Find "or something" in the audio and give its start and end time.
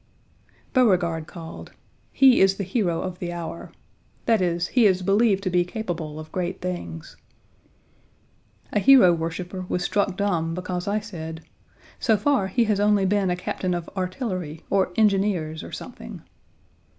15.63-16.23